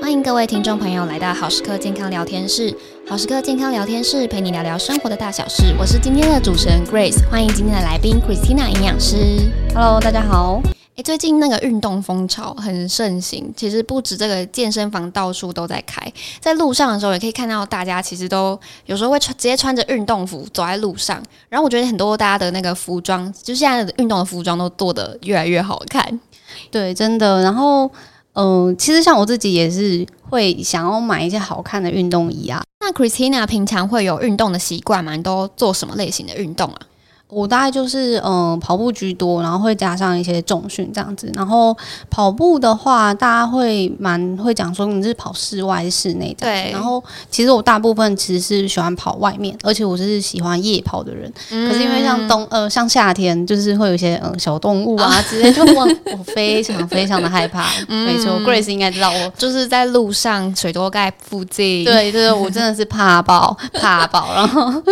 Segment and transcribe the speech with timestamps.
[0.00, 2.74] 欢迎各位听众朋友来到好时刻健康聊天室。
[3.06, 5.74] 好时刻健康聊天室陪你聊聊生活的大小事。
[5.78, 9.16] 我是今天的主持人 Grace，欢迎今天的来宾 Christina 营养师。
[9.74, 10.62] Hello，大家好。
[10.96, 21.22] 诶，最近那个运动风潮很盛行，其实不止这个健身房到处都在开，在路上的时候也可以看到大家其实都有时候会穿直接穿着运动服走在路上。
[21.50, 26.18] 然后我觉得很多大家的那个服装，就现在的运动的服装都做得越来越好看。
[26.70, 27.42] 对，真的。
[27.42, 27.88] 然后。
[28.34, 32.62] 嗯、其实像我自己也是会想要买一些好看的运动衣啊。
[32.80, 35.14] 那 Christina 平常会有运动的习惯吗？
[35.16, 36.80] 你都做什么类型的运动啊？
[37.30, 41.30] 我大概就是嗯、呃、跑步居多，然后会加上一些重训这样子。
[41.34, 41.76] 然后
[42.10, 46.62] 跑步的话，大家会蛮会讲说你是跑室外还是室内这样子。
[46.64, 46.72] 对。
[46.72, 51.32] 然后其实我大部分其实是喜欢跑外面，而且我是喜欢夜跑的人。
[51.50, 57.66] 嗯、可是因为像冬呃像夏天，就是会有一些嗯、呃、小动物啊之类，就我我非常非常的害怕。
[57.88, 61.84] 嗯、没错，Grace 应该知道我就是在路上水多盖附近。
[61.84, 64.34] 对就是，我真的是怕爆 怕爆。
[64.34, 64.82] 然后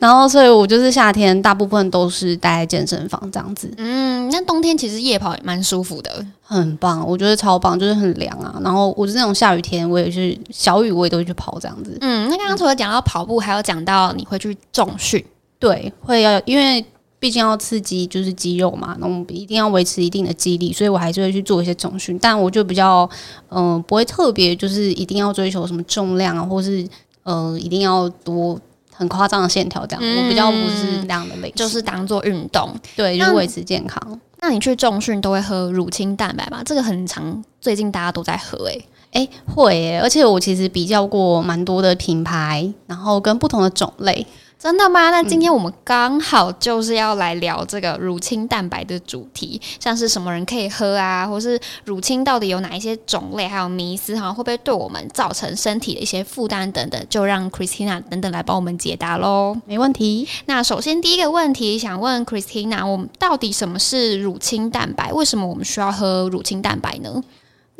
[0.00, 1.67] 然后所以我就是夏天大部分。
[1.68, 8.58] 部分都是待在健身房这样子，嗯，那冬天其实夜跑也蛮舒服的，很棒，我觉得超棒，就是很凉啊。
[8.64, 11.96] 然后我是那种下雨天，我也是小雨我也都会去跑这样子。
[12.00, 15.24] 嗯，那刚刚除了讲到跑步，还有讲到你会去重训，
[15.58, 16.84] 对，会要，因为
[17.18, 22.18] 毕竟要刺激就是肌肉嘛，那我们一定要维持一定的肌力，所以我还是会去做一些重训。
[22.18, 23.08] 但我就比较，
[23.50, 26.86] 嗯、呃，不会特别就是一定要追求什么重量啊，或是
[27.24, 28.58] 呃，一定要多。
[28.98, 34.20] 很夸张的线条，这样、嗯、我比较不是那样的类型，就是当做运动，对，就是维持健康。
[34.40, 36.60] 那你去重训都会喝乳清蛋白吗？
[36.64, 44.26] 这个很常，最近大家都在喝、欸，诶，诶，会、欸，而且我其实比较过蛮多的品牌，然后跟不同的种类。
[44.58, 45.10] 真的吗？
[45.10, 59.56] 那今天我们刚好就是要来聊这个乳清蛋白的主题，像是什么人可以喝啊，或是乳清到底有哪一些种类，还有迷思哈，会不会对我们造成身体的一些负担等等，就让 Christina 等等来帮我们解答喽。
[59.64, 60.26] 没问题。
[60.46, 65.12] 那首先第一个问题想问 Christina，我们到底什么是乳清蛋白？
[65.12, 67.22] 为什么我们需要喝乳清蛋白呢？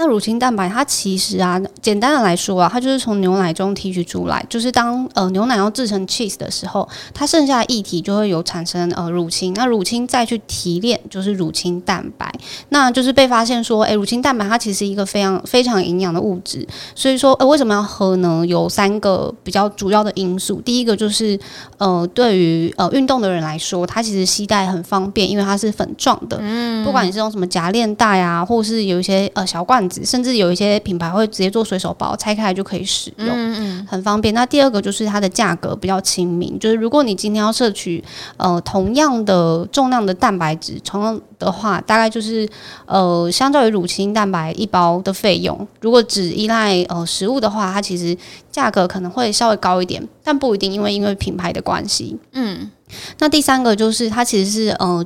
[0.00, 12.32] 那乳清蛋白它其实啊，简单的来说啊，它就是从牛奶中提取出来，就是当呃牛奶要制成 cheese 的时候，它剩下的液体就会有产生呃乳清，那乳清再去提炼就是乳清蛋白，
[12.68, 16.64] 那就是被发现说，诶、欸，乳清蛋白它其实是一个非常非常营养的物质，
[16.94, 18.44] 所以说呃为什么要喝呢？
[18.46, 21.36] 有三个比较主要的因素，第一个就是
[21.78, 29.87] 呃对于呃运动的人来说，它其实携带很方便，因为它是粉状的，嗯，不管你是用什么夹链袋啊，或是有一些呃小罐。
[30.04, 34.32] 甚至有一些品牌会直接做随手包，拆开来就可以使用，嗯嗯，很方便。
[34.34, 38.02] 那第二个就是它的价格比较亲民，就是如果你今天要摄取
[38.36, 42.48] 呃同样的重量的蛋白质，同样的话，大概就是
[42.86, 48.16] 呃相较于乳清蛋白一包的费用，如果只依赖呃食物的话，它其实
[48.50, 52.16] 价格可能会稍微高一点，但不一定，因为因为品牌的关系。
[52.32, 52.70] 嗯，
[53.18, 55.04] 那第三个就是它其实是呃。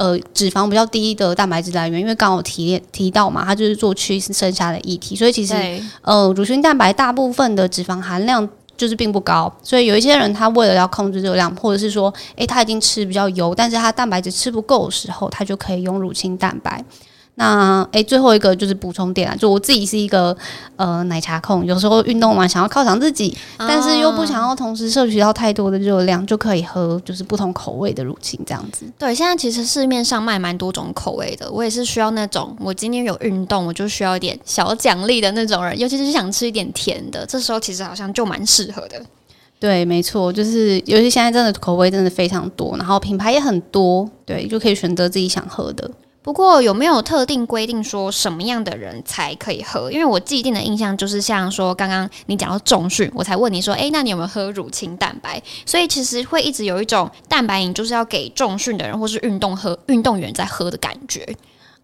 [0.00, 5.54] 呃，脂肪比较低的蛋白质来源，因为刚好提提到嘛，它就是做 cheese 剩下的液体，所以其实
[6.00, 16.82] 呃，乳清蛋白大部分的脂肪含量就是并不高，所以有一些人他为了要控制热量，或者是说，诶、欸，他已经吃比较油，但是他蛋白质吃不够的时候，他就可以用乳清蛋白。
[17.36, 20.36] 那诶，最后一个就是补充点啊，就我自己是一个
[20.76, 28.84] 呃奶茶控，有时候运动完想要犒赏自己，哦、但是又不想要同时摄取到太多的热量，就可以喝就是不同口味的乳清这样子。
[28.98, 39.00] 对，现在其实市面上卖蛮多种口味的，我也是需要那种我今天有运动，我就需要一点小奖励的那种人，尤其是想吃一点甜的，这时候其实好像就蛮适合的。
[39.58, 45.90] 对，没错，就是尤其现在真的口味真的非常多，然后品牌也很多，对，就可以选择自己想喝的。
[46.22, 49.90] 不过有没有特定规定说什么样的人才可以喝？
[49.90, 55.42] 因为我既定的印象就是像说刚刚你讲到重训，我才问你说，诶，那你有没有喝乳清蛋白？
[55.64, 61.26] 所以其实会一直有一种蛋白饮就是要给重训的人或是运动喝运动员在喝的感觉。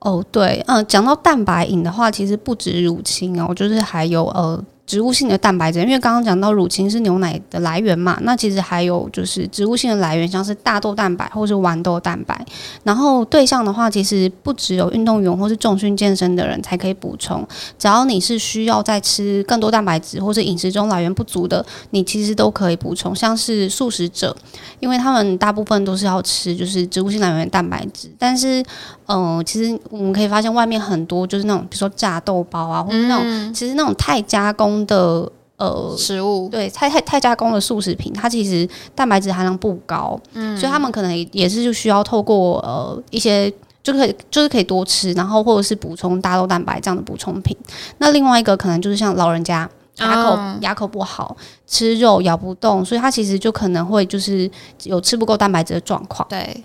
[0.00, 4.62] 哦，对，嗯，讲到蛋白饮的话，其实不止乳清哦，就是还有呃。
[4.86, 12.46] 植物性的蛋白质，因为刚刚讲到乳清是牛奶的来源嘛，那其实还有就是植物性的来源，像是大豆蛋白或是豌豆蛋白。
[12.84, 17.46] 然后对象的话，其实不只有运动员或是重训健身的人才可以补充，
[17.76, 23.14] 只要你是需要在吃更多蛋白质或是饮食中来源不足的，你其实都可以补充。
[23.14, 24.36] 像是素食者，
[24.78, 28.64] 因为他们大部分都是要吃就是植物性来源蛋白质，但是
[29.06, 34.84] 嗯、呃，其实我们可以发现外面很多就是那种比如说炸豆包啊，或者那种、嗯、其实那种太加工。
[34.86, 43.50] 的呃食物对太太太加工的速食品，它其实蛋白质含量不高，嗯，所以他们可能也是就需要透过呃一些
[43.82, 47.56] 就可以就是可以多吃，然后或者是补充大豆蛋白这样的补充品。
[47.96, 49.66] 那另外一个可能就是像老人家
[49.96, 51.34] 牙口、哦、牙口不好，
[51.66, 54.50] 吃肉咬不动，所以他其实就可能会就是
[54.84, 56.28] 有吃不够蛋白质的状况。
[56.28, 56.62] 对。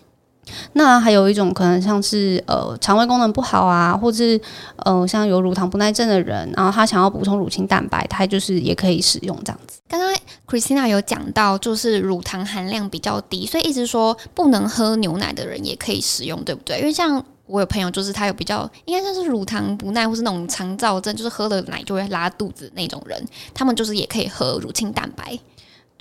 [0.73, 4.39] 那还有一种可能，像是呃肠胃功能不好啊，或是
[4.77, 9.79] 呃像有乳糖不耐症的人，然后他想要补充乳清蛋白，他就是也可以使用这样子。
[9.87, 10.13] 刚刚
[10.47, 16.79] Christina 有讲到，就是乳糖含量比较低，所以一直说不能喝牛奶的人也可以使用，对不对？
[16.79, 23.21] 因为像我有朋友，就是他有比较应该算是乳糖不耐，或是那种肠燥症，就是喝了奶就会拉肚子那种人，
[23.53, 25.37] 他们就是也可以喝乳清蛋白。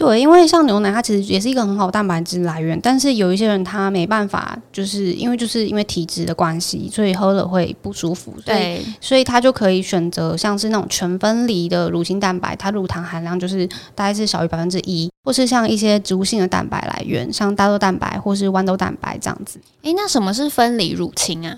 [0.00, 8.34] 对，因为像牛奶，它其实也是一个很好的蛋白质来源，但是有一些人他没办法，就是因为就是因为体质的关系，所以喝了会不舒服。
[8.42, 19.60] 对，所以他就可以选择像是那种全分离的乳清蛋白，它乳糖含量就是大概是小于百分之一，或是像一些植物性的蛋白来源，像大豆蛋白或是豌豆蛋白这样子。
[19.82, 21.54] 诶，那什么是分离乳清啊？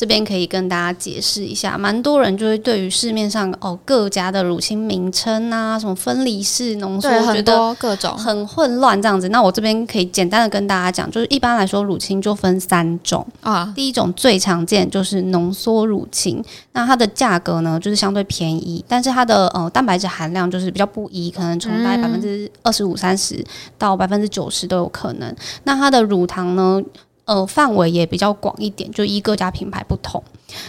[0.00, 9.28] 哦，这边可以跟大家解释一下，蛮多人就会对于市面上哦各家的乳清名称啊，什么分离式浓缩，对，很多各种很混乱这样子。
[9.28, 13.72] 那我这边可以简单的跟大家讲，就是一般来说乳清就分三种啊。
[13.76, 16.42] 第一种最常见就是浓缩乳清，
[16.72, 23.44] 那它的价格呢就是相对便宜，但是它的呃蛋白质含量就是比较不一，可能从大概百分之二十五、三十
[23.76, 25.34] 到百分之九十都有可能。
[25.64, 26.82] 那它的乳糖呢？
[27.24, 30.22] 呃，范围也比较广一点，就依各家品牌不同。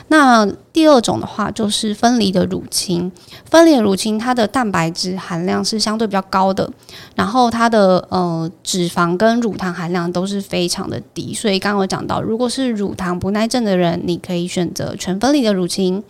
[0.08, 3.12] 那第二种的话，就是分离的乳清。
[3.50, 6.70] 分离的乳清，它的蛋白质含量是相对比较高的，
[7.16, 11.34] 然后它的呃脂肪跟乳糖含量都是非常的低。
[11.34, 16.02] 所以刚刚我讲到，如果是乳糖不耐症的人，你可以选择全分离的乳清。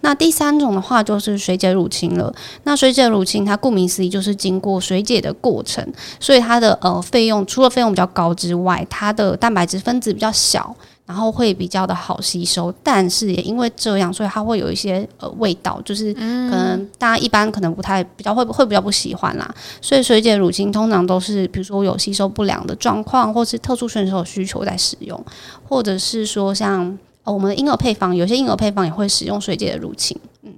[0.00, 2.34] 那第三种的话，就是水解乳清了。
[2.62, 5.86] 那水解乳清，它顾名思义就是经过水解的过程，
[6.18, 10.74] 所以它的呃费用除了费用比较高之外，它的蛋白质分子比较小。
[11.06, 19.54] 然后会比较的好吸收，但是也因为这样，所以它会有一些呃味道，就是可能大家一般可能不太比较会会比较不喜欢啦。
[19.80, 25.24] 所以水解乳清通常都是比如说有吸收不良的状况，或是特殊选手需求在使用，
[25.68, 30.18] 或者是说像我们的婴儿配方，有些婴儿配方也会使用水解的乳清。
[30.42, 30.52] 嗯，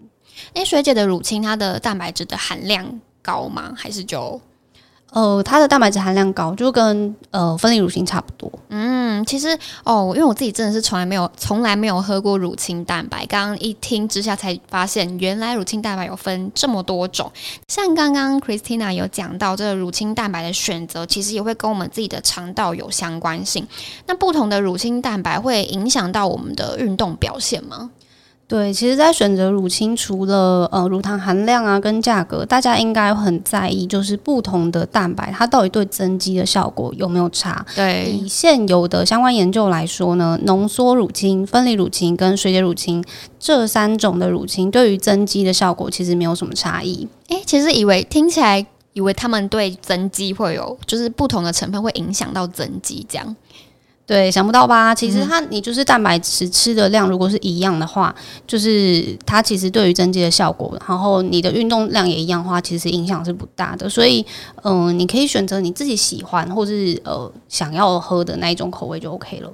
[0.55, 3.75] 诶，水解的乳清它的蛋白质的含量高吗？
[3.77, 4.41] 还是就？
[5.13, 8.51] 呃，它的蛋白质含量高，就跟呃分离乳清差不多。
[8.69, 17.33] 嗯，其实哦，因为我自己真的是从来没有从来没有喝过乳清蛋白，刚刚一听之下才发现，原来乳清蛋白有分这么多种。
[17.69, 23.67] 像刚刚 Christina 有讲到，这个乳清蛋白的选择，其实也会跟我们自己的肠道有相关性。
[24.07, 27.91] 那不同的乳清蛋白会影响到我们的运动表现吗？
[28.49, 37.63] 对，其实，在选择乳清，除了呃乳糖含量啊跟价格，大家应该很在意，就是不同的蛋白它到底对增肌的效果有没有差？
[37.77, 43.05] 对，以现有的相关研究来说呢，浓缩乳清、分离乳清跟水解乳清
[43.39, 47.07] 这三种的乳清，对于增肌的效果其实没有什么差异。
[47.29, 53.37] 诶，其实以为听起来以为他们对增肌会有，就是不同的成分会影响到增肌这样。
[54.09, 54.95] 对，想不到吧？
[54.95, 58.15] 其实它，你就是蛋白质吃的量如果是一样的话，
[58.47, 63.87] 就是它其实对于增肌的效果，然后你的运动量也一样的话，其实影响是不大的。
[63.87, 64.25] 所以，
[64.63, 69.53] 嗯、呃，你可以选择你自己喜欢或是呃想要喝的那一种口味就 OK 了。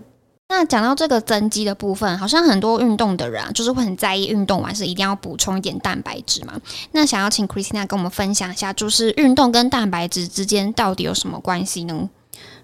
[0.49, 6.52] 那讲到这个增肌的部分，好像很多运动的人啊，就是会很在意运动完是一定要补充一点蛋白质嘛。
[6.93, 12.09] 那想要请 Christina 跟我们分享一下，就是运动跟蛋白质之间到底有什么关系呢？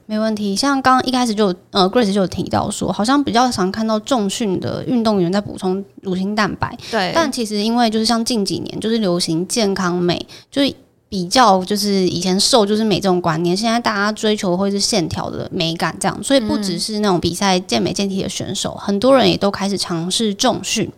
[0.07, 6.77] 没问题，像刚刚一开始就呃，Grace 就有提到说，好像比较常看到重训的运动员在补充乳清蛋白。
[6.91, 10.75] 对，但其实因为就是像近几年就是流行健康美，就是
[11.09, 20.91] 比较就是以前瘦就是美这种观念，现在大家追求会是线条的美感这样，所以不只是那种比赛健美健体的选手，很多人也都开始尝试重训。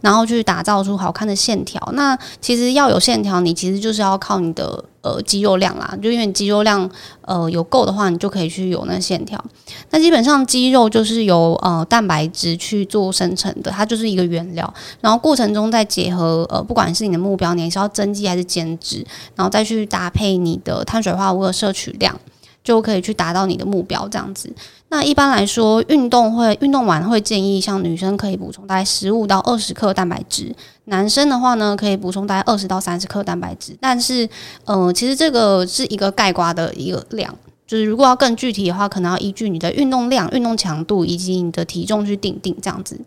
[0.00, 1.80] 然后去打造出好看的线条。
[1.94, 5.96] 那其实要有线条，你其实就是要靠你的呃肌肉量啦。
[6.02, 6.88] 就因为你肌肉量
[7.22, 9.42] 呃有够的话，你就可以去有那线条。
[9.90, 14.72] 那基本上肌肉就是由呃蛋白质去做生成的，它就是一个原料。
[15.00, 22.18] 然后过程中再结合呃不管是你的目标，你是要增肌还是减脂，然后再去搭配你的碳水化合物的摄取量。
[22.62, 24.52] 就可以去达到你的目标，这样子。
[24.88, 30.52] 那一般来说，运动会运动完会建议，像女生可以补充大概十五到二十克蛋白质，
[30.86, 33.76] 男生的话呢，可以补充大概二十到三十克蛋白质。
[33.80, 34.28] 但是，
[34.64, 37.32] 呃，其实这个是一个盖瓜的一个量，
[37.70, 43.00] 就是如果要更具体的话，可能要依据你的运动量、运动强度以及你的体重去定定这样子。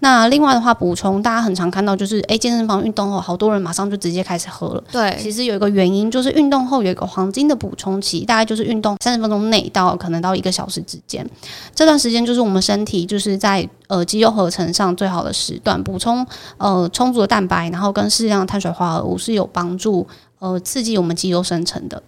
[0.00, 4.82] 那另外的话，补充大家很常看到就是，诶，健身房运动后，好多人马上就直接开始喝了。
[4.90, 11.24] 对，其实有一个原因就是运动后有一个黄金的补充期，大概就是运动三十分钟内到可能到一个小时之间，
[11.72, 16.26] 这段时间就是我们身体就是在呃肌肉合成上最好的时段，补充
[16.56, 20.04] 呃充足的蛋白，然后跟适量的碳水化合物是有帮助
[20.40, 22.02] 呃刺激我们肌肉生成的。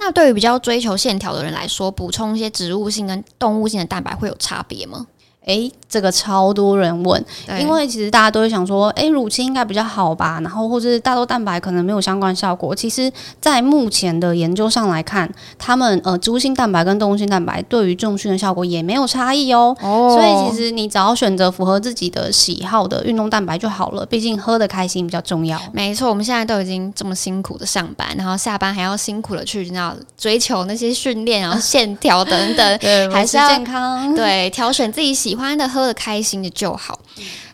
[0.00, 5.06] 那对于比较追求线条的人来说，补充一些植物性跟动物性的蛋白会有差别吗？
[5.46, 7.24] 诶，这个超多人问，
[7.58, 12.74] 因为其实大家都会想说，诶，乳清应该比较好吧，然后或者是大豆蛋白可能没有相关效果。
[12.74, 15.28] 其实，在目前的研究上来看，
[15.58, 19.76] 他们呃植物性蛋白跟动物性蛋白对于重训的效果也没有差异哦。
[19.80, 25.58] 哦，所以其实你只要选择符合自己的喜好的运动蛋白就好了，毕竟喝的开心比较重要。
[25.72, 36.98] 没错，我们现在都已经这么辛苦的上班，然后下班还要辛苦的去那追求那些训练，然后线条等等， 对，还是要健康，对，挑选自己喜喜欢的，喝得开心的就好。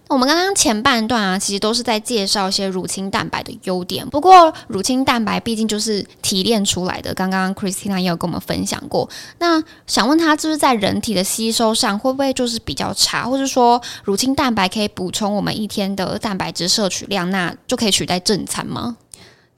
[0.09, 4.09] 我们刚刚前半段啊，其实都是在介绍一些乳清蛋白的优点。
[4.09, 9.07] 不过，乳清蛋白毕竟就是提炼出来的，刚刚 Christina 也有跟我们分享过。
[9.41, 13.25] 那想问他，就是在人体的吸收上，会不会就是比较差？
[13.25, 18.97] 或者说，乳清蛋白可以补充我们一天的蛋白质摄取量，那就可以取代正餐吗？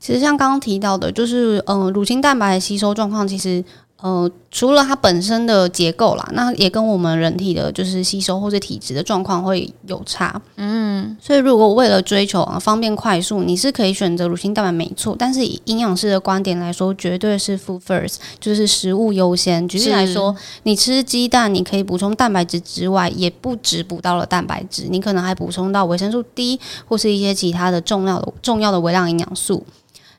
[0.00, 3.64] 其实像刚刚提到的，就是嗯、乳清蛋白的吸收状况，其实。
[4.00, 10.40] 呃，除了它本身的结构啦，那也跟我们人体的就是吸收或者体质的状况会有差。
[10.56, 19.66] 嗯，所以如果为了追求啊方便快速，你是可以选择乳清蛋白没错，但是以营养师的观点来说，绝对是 food first，就是食物优先。
[19.66, 29.66] 举例来说，你吃鸡蛋，你可以补充蛋白质之外，也不只补到了蛋白质，你可能还补充到维生素 D 或是一些其他的重要的重要的微量营养素。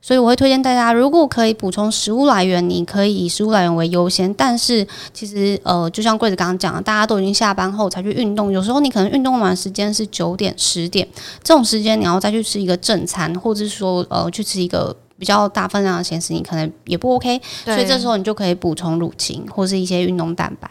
[0.01, 4.33] 所以我会推荐大家，如果可以补充食物来源，你可以以食物来源为优先。
[4.33, 11.07] 但是其实呃，就像柜子刚刚讲的，大家都已经下班后才去运动，有时候你可能运动完时间是九点、十点，
[11.43, 17.39] 这种时间你要再去吃一个正餐，或者是说呃去吃一个比较大分量的咸食，你可能也不 OK。
[17.65, 20.69] 所以这时候你就可以补充乳清或是一些运动蛋白。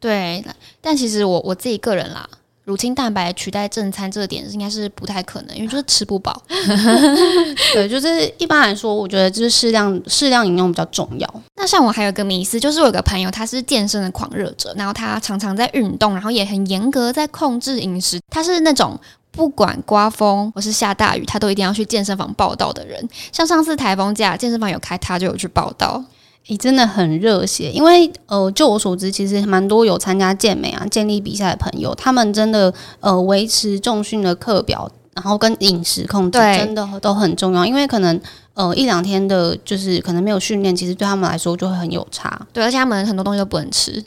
[0.00, 0.42] 对，
[0.80, 2.26] 但其实我我自己个人啦。
[2.70, 6.40] 乳清蛋白取代正餐这个点应该是不太可能，因为就是吃不饱。
[7.74, 11.42] 对，就是一般来说，我觉得就是适量适量饮用比较重要。
[11.56, 18.20] 那像我还有个迷思，就是我有个朋友他是健身的狂热者，然后他常常在运动，然后也很严格在控制饮食。
[18.30, 18.96] 他是那种
[19.32, 23.08] 不管刮风或是下大雨，他都一定要去健身房报道的人。
[23.32, 26.04] 像上次台风假，健身房有开，他就有去报到。
[26.46, 38.20] 你、欸、真的很热血，因为呃，就我所知，其实蛮多有参加健美啊、健力比赛的朋友，他们真的呃维持重训的课表，然后跟饮食控制真的都很重要，因为可能
[38.54, 42.44] 呃一两天的，就是可能没有训练，其实对他们来说就会很有差。
[42.52, 44.02] 对，而且他们很多东西都不能吃，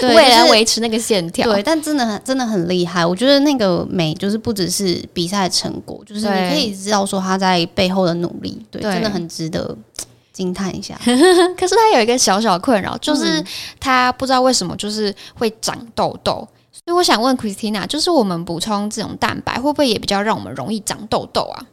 [0.00, 1.50] 对 为了维持那个线条。
[1.50, 3.06] 对，但真的很真的很厉害。
[3.06, 9.74] 我觉得那个美就是不只是比赛成果，就是你可以知道说他在背后的努力，对，对真的很值得。
[10.40, 10.98] 惊叹一下，
[11.54, 13.44] 可是他有一个小小困扰，就是
[13.78, 21.66] 他不知道为什么就是会长痘痘，所以我想问 Christina，就是我们补充这种蛋白会不会也比较让我们容易长痘痘啊？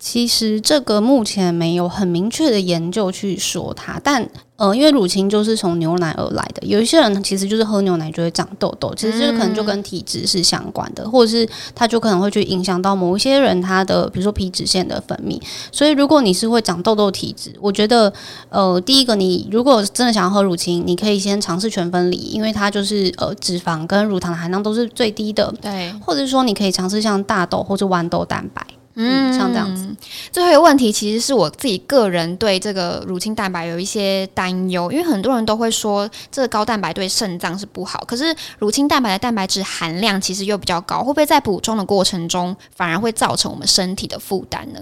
[0.00, 4.28] 其实这个目前没有很明确的研究去说它，但
[4.62, 15.42] 呃，因为乳清就是从牛奶而来的，有一些人其实就是喝牛奶就会长痘痘，其实这可能就跟体质是相关的，或者是它就可能会去影响到某一些人他的，比如说皮脂腺的分泌。
[15.72, 18.12] 所以如果你是会长痘痘体质，我觉得
[18.50, 28.64] 呃，第一个你如果真的想要喝乳清，你可以先尝试全分离，因为它就是呃脂肪跟乳糖的含量都是最低的，对，或者说你可以尝试像大豆或者豌豆蛋白。
[28.94, 29.88] 嗯，像这样子。
[30.30, 44.80] 最后一个问题，其实是我自己个人对这个乳清蛋白有一些担忧，因为很多人都会说这个高蛋白对肾脏是不好，可是乳清蛋白的蛋白质含量其实又比较高，会不会在补充的过程中反而会造成我们身体的负担呢？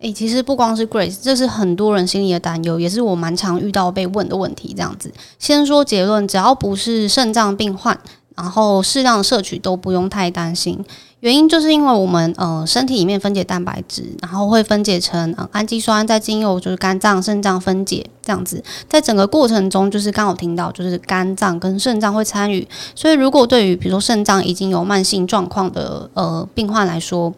[0.00, 4.74] 诶，其实不光是 Grace，这是很多人心里的担忧，也是我蛮常遇到被问的问题。
[4.76, 7.98] 这样子，先说结论，只要不是肾脏病患，
[8.34, 10.84] 然后适量的摄取都不用太担心。
[11.26, 22.64] 原因就是因为我们呃身体里面分解蛋白质，然后会分解成氨基酸，再经由就是肝脏、肾脏分解这样子，在整个过程中就是刚好听到就是肝脏跟肾脏会参与，
[22.94, 27.34] 所以如果对于比如说肾脏已经有慢性状况的呃病患来说，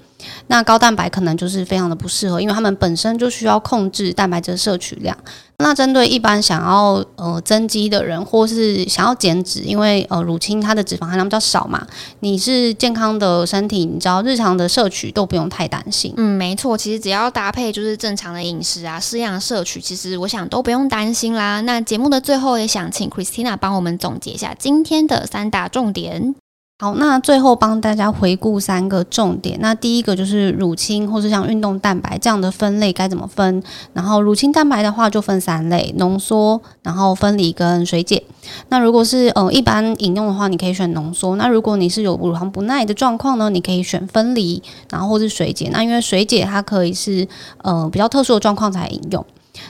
[0.49, 5.17] 那高蛋白可能就是非常的不适合，因为他们本身就需要控制蛋白质摄取量。
[5.61, 11.85] 那针对一般想要呃增肌的人，或是想要减脂，因为呃乳清它的脂肪含量比较少嘛，
[12.21, 16.15] 你是健康的身体，你知道日常的摄取都不用太担心。
[16.17, 21.61] 嗯，没错，其实只要搭配就是正常的饮食啊，适量摄取，其实我想都不用担心啦。
[21.63, 26.37] 那节目的最后也想请 Christina 帮我们总结一下今天的三大重点。
[26.81, 29.59] 好，那最后帮大家回顾三个重点。
[29.61, 33.61] 那第一个就是乳清或是像运动蛋白这样的分类该怎么分？
[33.93, 38.23] 然后乳清蛋白的话就分三类：浓缩、然后分离跟水解。
[38.69, 41.35] 那如果是呃一般饮用的话，你可以选浓缩。
[41.35, 45.69] 那如果你是有乳糖不耐的状况呢，你可以选分离，然后或是水解。
[45.73, 47.27] 那因为水解它可以是
[47.65, 49.27] 呃比较特殊的状况才饮用。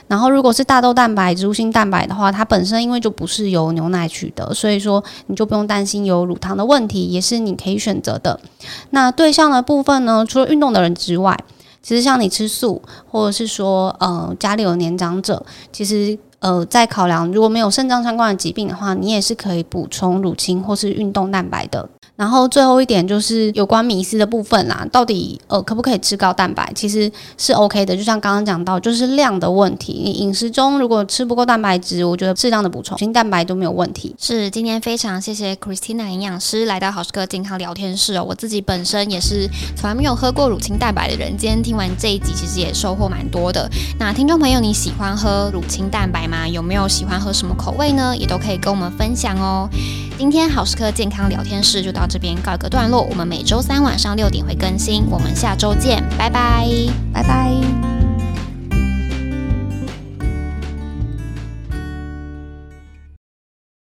[0.09, 8.39] 然后，如果是大豆蛋白、植物性蛋白的话，它本身因为就不是由牛奶取得，所以说你就不用担心有乳糖的问题，也是你可以选择的。
[8.89, 11.37] 那对象的部分呢，除了运动的人之外，
[11.83, 21.87] 其实像你吃素，或者是说呃家里有年长者，其实呃在考量如果没有肾脏相关的疾病的话，你也是可以补充乳清或是运动蛋白的。
[22.19, 26.69] 然后最后一点就是有关迷思的部分啦，到底呃可不可以吃高蛋白？
[26.75, 30.01] 其实是 OK 的，就像刚刚讲到，就是量的问题。
[30.03, 34.13] 你饮食中如果吃不够蛋白质，我觉得适当的补充乳清蛋白都没有问题。
[34.19, 38.25] 是，今天非常谢谢 Christina 营养师来到好食客健康聊天室哦。
[38.27, 43.69] 我自己本身也是从来没有喝过乳清蛋白的人，今天听完这一集，其实也收获蛮多的。
[43.97, 46.45] 那听众朋友，你喜欢喝乳清蛋白吗？
[46.45, 48.13] 有没有喜欢喝什么口味呢？
[48.17, 49.69] 也都可以跟我们分享哦。
[50.19, 56.67] 今天好时刻健康聊天室就到这边告一个段落，我们每周三晚上六点会更新，我们下周见，拜拜，
[57.13, 57.98] 拜拜。